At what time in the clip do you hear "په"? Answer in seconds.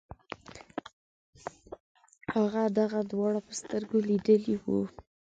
3.47-3.53